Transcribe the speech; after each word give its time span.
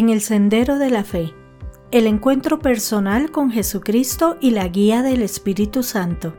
En 0.00 0.08
el 0.08 0.22
Sendero 0.22 0.78
de 0.78 0.88
la 0.88 1.04
Fe, 1.04 1.34
el 1.90 2.06
encuentro 2.06 2.58
personal 2.58 3.30
con 3.30 3.50
Jesucristo 3.50 4.38
y 4.40 4.52
la 4.52 4.66
guía 4.66 5.02
del 5.02 5.20
Espíritu 5.20 5.82
Santo. 5.82 6.32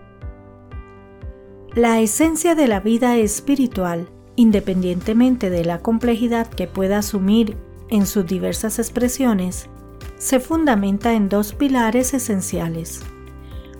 La 1.75 1.99
esencia 1.99 2.55
de 2.55 2.67
la 2.67 2.79
vida 2.79 3.17
espiritual, 3.17 4.09
independientemente 4.35 5.51
de 5.51 5.63
la 5.63 5.77
complejidad 5.77 6.47
que 6.47 6.65
pueda 6.65 6.97
asumir 6.97 7.55
en 7.91 8.07
sus 8.07 8.25
diversas 8.25 8.79
expresiones, 8.79 9.69
se 10.17 10.39
fundamenta 10.39 11.13
en 11.13 11.29
dos 11.29 11.53
pilares 11.53 12.15
esenciales. 12.15 13.01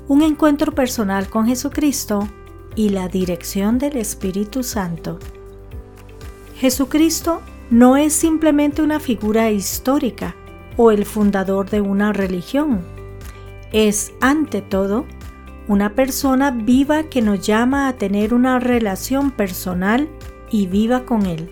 Un 0.07 0.21
encuentro 0.21 0.73
personal 0.73 1.27
con 1.27 1.47
Jesucristo 1.47 2.29
y 2.75 2.89
la 2.89 3.07
dirección 3.07 3.79
del 3.79 3.97
Espíritu 3.97 4.61
Santo. 4.61 5.17
Jesucristo 6.55 7.41
no 7.71 7.95
es 7.95 8.11
simplemente 8.11 8.81
una 8.81 8.99
figura 8.99 9.49
histórica 9.49 10.35
o 10.75 10.91
el 10.91 11.05
fundador 11.05 11.69
de 11.69 11.79
una 11.79 12.11
religión. 12.11 12.81
Es, 13.71 14.11
ante 14.19 14.61
todo, 14.61 15.05
una 15.69 15.95
persona 15.95 16.51
viva 16.51 17.03
que 17.03 17.21
nos 17.21 17.47
llama 17.47 17.87
a 17.87 17.93
tener 17.93 18.33
una 18.33 18.59
relación 18.59 19.31
personal 19.31 20.09
y 20.51 20.67
viva 20.67 21.05
con 21.05 21.25
Él. 21.25 21.49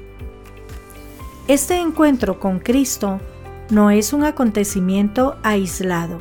Este 1.47 1.77
encuentro 1.77 2.38
con 2.38 2.59
Cristo 2.59 3.22
no 3.70 3.89
es 3.89 4.11
un 4.11 4.25
acontecimiento 4.25 5.38
aislado, 5.41 6.20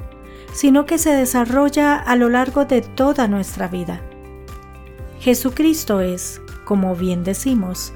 sino 0.52 0.86
que 0.86 0.98
se 0.98 1.10
desarrolla 1.10 1.96
a 1.96 2.14
lo 2.14 2.28
largo 2.28 2.66
de 2.66 2.82
toda 2.82 3.26
nuestra 3.26 3.66
vida. 3.66 4.00
Jesucristo 5.18 6.00
es, 6.00 6.40
como 6.64 6.94
bien 6.94 7.24
decimos, 7.24 7.92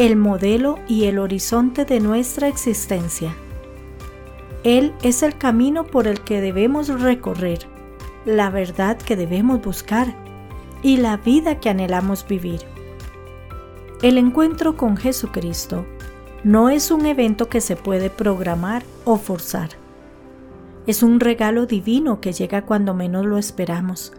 el 0.00 0.16
modelo 0.16 0.78
y 0.88 1.04
el 1.04 1.18
horizonte 1.18 1.84
de 1.84 2.00
nuestra 2.00 2.48
existencia. 2.48 3.36
Él 4.64 4.94
es 5.02 5.22
el 5.22 5.36
camino 5.36 5.84
por 5.84 6.06
el 6.06 6.22
que 6.22 6.40
debemos 6.40 6.88
recorrer, 6.88 7.66
la 8.24 8.48
verdad 8.48 8.96
que 8.96 9.14
debemos 9.14 9.60
buscar 9.60 10.14
y 10.82 10.96
la 10.96 11.18
vida 11.18 11.60
que 11.60 11.68
anhelamos 11.68 12.26
vivir. 12.26 12.60
El 14.00 14.16
encuentro 14.16 14.74
con 14.74 14.96
Jesucristo 14.96 15.84
no 16.44 16.70
es 16.70 16.90
un 16.90 17.04
evento 17.04 17.50
que 17.50 17.60
se 17.60 17.76
puede 17.76 18.08
programar 18.08 18.82
o 19.04 19.18
forzar. 19.18 19.68
Es 20.86 21.02
un 21.02 21.20
regalo 21.20 21.66
divino 21.66 22.22
que 22.22 22.32
llega 22.32 22.62
cuando 22.62 22.94
menos 22.94 23.26
lo 23.26 23.36
esperamos, 23.36 24.14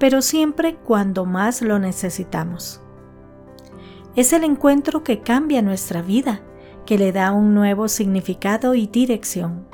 pero 0.00 0.20
siempre 0.20 0.74
cuando 0.74 1.26
más 1.26 1.62
lo 1.62 1.78
necesitamos. 1.78 2.81
Es 4.14 4.34
el 4.34 4.44
encuentro 4.44 5.02
que 5.02 5.20
cambia 5.20 5.62
nuestra 5.62 6.02
vida, 6.02 6.42
que 6.84 6.98
le 6.98 7.12
da 7.12 7.32
un 7.32 7.54
nuevo 7.54 7.88
significado 7.88 8.74
y 8.74 8.86
dirección. 8.86 9.66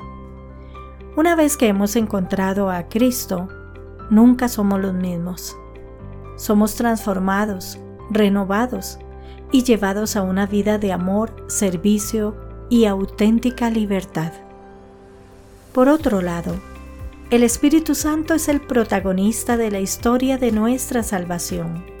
Una 1.17 1.35
vez 1.35 1.57
que 1.57 1.67
hemos 1.67 1.97
encontrado 1.97 2.69
a 2.69 2.87
Cristo, 2.87 3.49
nunca 4.09 4.47
somos 4.47 4.79
los 4.79 4.93
mismos. 4.93 5.57
Somos 6.37 6.75
transformados, 6.75 7.79
renovados 8.11 8.97
y 9.51 9.63
llevados 9.63 10.15
a 10.15 10.21
una 10.21 10.45
vida 10.45 10.77
de 10.77 10.93
amor, 10.93 11.35
servicio 11.49 12.37
y 12.69 12.85
auténtica 12.85 13.69
libertad. 13.69 14.31
Por 15.73 15.89
otro 15.89 16.21
lado, 16.21 16.55
el 17.29 17.43
Espíritu 17.43 17.93
Santo 17.93 18.35
es 18.35 18.47
el 18.47 18.61
protagonista 18.61 19.57
de 19.57 19.69
la 19.69 19.81
historia 19.81 20.37
de 20.37 20.53
nuestra 20.53 21.03
salvación 21.03 21.98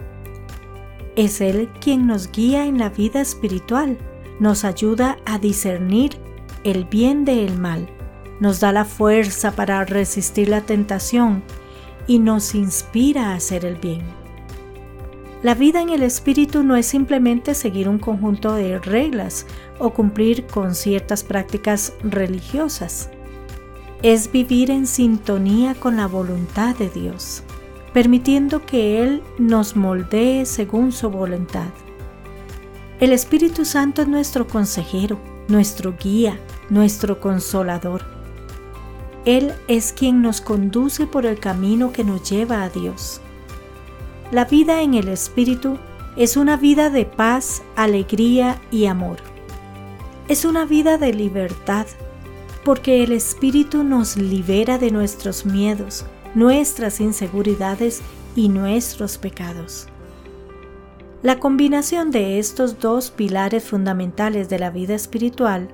es 1.19 1.41
Él 1.41 1.69
quien 1.81 2.07
nos 2.07 2.31
guía 2.31 2.65
en 2.65 2.77
la 2.77 2.87
vida 2.87 3.19
espiritual, 3.19 3.97
nos 4.39 4.63
ayuda 4.63 5.17
a 5.25 5.37
discernir 5.37 6.11
el 6.63 6.85
bien 6.85 7.25
del 7.25 7.59
mal, 7.59 7.89
nos 8.39 8.61
da 8.61 8.71
la 8.71 8.85
fuerza 8.85 9.51
para 9.51 9.83
resistir 9.83 10.47
la 10.47 10.61
tentación 10.61 11.43
y 12.07 12.19
nos 12.19 12.55
inspira 12.55 13.31
a 13.31 13.35
hacer 13.35 13.65
el 13.65 13.75
bien. 13.75 14.01
La 15.43 15.55
vida 15.55 15.81
en 15.81 15.89
el 15.89 16.03
Espíritu 16.03 16.63
no 16.63 16.77
es 16.77 16.85
simplemente 16.85 17.53
seguir 17.53 17.89
un 17.89 17.99
conjunto 17.99 18.53
de 18.53 18.79
reglas 18.79 19.45
o 19.77 19.89
cumplir 19.89 20.47
con 20.47 20.73
ciertas 20.73 21.25
prácticas 21.25 21.91
religiosas. 22.01 23.09
Es 24.03 24.31
vivir 24.31 24.71
en 24.71 24.87
sintonía 24.87 25.75
con 25.75 25.97
la 25.97 26.07
voluntad 26.07 26.77
de 26.77 26.87
Dios 26.87 27.43
permitiendo 27.93 28.65
que 28.65 29.01
Él 29.01 29.23
nos 29.37 29.75
moldee 29.75 30.45
según 30.45 30.91
su 30.91 31.09
voluntad. 31.09 31.69
El 32.99 33.13
Espíritu 33.13 33.65
Santo 33.65 34.01
es 34.01 34.07
nuestro 34.07 34.47
consejero, 34.47 35.19
nuestro 35.47 35.95
guía, 35.97 36.39
nuestro 36.69 37.19
consolador. 37.19 38.03
Él 39.25 39.53
es 39.67 39.93
quien 39.93 40.21
nos 40.21 40.41
conduce 40.41 41.07
por 41.07 41.25
el 41.25 41.39
camino 41.39 41.91
que 41.91 42.03
nos 42.03 42.29
lleva 42.29 42.63
a 42.63 42.69
Dios. 42.69 43.21
La 44.31 44.45
vida 44.45 44.81
en 44.81 44.93
el 44.93 45.07
Espíritu 45.07 45.77
es 46.15 46.37
una 46.37 46.57
vida 46.57 46.89
de 46.89 47.05
paz, 47.05 47.63
alegría 47.75 48.59
y 48.71 48.85
amor. 48.85 49.17
Es 50.27 50.45
una 50.45 50.65
vida 50.65 50.97
de 50.97 51.13
libertad, 51.13 51.87
porque 52.63 53.03
el 53.03 53.13
Espíritu 53.13 53.83
nos 53.83 54.17
libera 54.17 54.77
de 54.77 54.91
nuestros 54.91 55.45
miedos, 55.45 56.05
nuestras 56.35 56.99
inseguridades 57.01 58.01
y 58.35 58.49
nuestros 58.49 59.17
pecados. 59.17 59.87
La 61.21 61.39
combinación 61.39 62.11
de 62.11 62.39
estos 62.39 62.79
dos 62.79 63.11
pilares 63.11 63.65
fundamentales 63.65 64.47
de 64.47 64.59
la 64.59 64.69
vida 64.69 64.95
espiritual, 64.95 65.69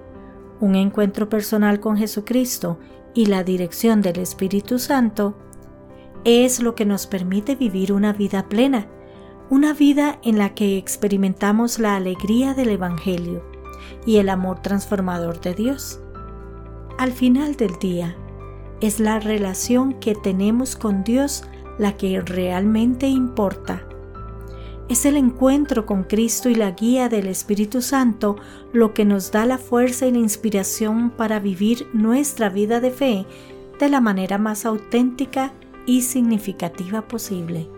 un 0.59 0.75
encuentro 0.75 1.29
personal 1.29 1.79
con 1.79 1.97
Jesucristo 1.97 2.79
y 3.13 3.27
la 3.27 3.43
dirección 3.43 4.01
del 4.01 4.19
Espíritu 4.19 4.79
Santo, 4.79 5.37
es 6.23 6.61
lo 6.63 6.73
que 6.73 6.85
nos 6.85 7.05
permite 7.05 7.55
vivir 7.55 7.93
una 7.93 8.11
vida 8.11 8.49
plena, 8.49 8.87
una 9.51 9.73
vida 9.73 10.19
en 10.23 10.39
la 10.39 10.55
que 10.55 10.77
experimentamos 10.77 11.77
la 11.77 11.95
alegría 11.95 12.55
del 12.55 12.69
Evangelio 12.69 13.43
y 14.07 14.17
el 14.17 14.29
amor 14.29 14.61
transformador 14.63 15.39
de 15.41 15.53
Dios. 15.53 15.99
Al 16.97 17.11
final 17.11 17.55
del 17.55 17.77
día, 17.77 18.15
es 18.81 18.99
la 18.99 19.19
relación 19.19 19.93
que 19.99 20.15
tenemos 20.15 20.75
con 20.75 21.03
Dios 21.03 21.43
la 21.77 21.97
que 21.97 22.21
realmente 22.21 23.07
importa. 23.07 23.87
Es 24.87 25.05
el 25.05 25.17
encuentro 25.17 25.85
con 25.85 26.03
Cristo 26.03 26.47
y 26.49 26.55
la 26.55 26.71
guía 26.71 27.09
del 27.09 27.27
Espíritu 27.27 27.81
Santo 27.81 28.35
lo 28.71 28.93
que 28.93 29.03
nos 29.03 29.31
da 29.31 29.45
la 29.45 29.57
fuerza 29.57 30.05
y 30.05 30.11
la 30.11 30.19
inspiración 30.19 31.09
para 31.09 31.39
vivir 31.39 31.87
nuestra 31.93 32.49
vida 32.49 32.79
de 32.79 32.91
fe 32.91 33.25
de 33.79 33.89
la 33.89 33.99
manera 33.99 34.37
más 34.37 34.65
auténtica 34.65 35.53
y 35.87 36.03
significativa 36.03 37.01
posible. 37.01 37.74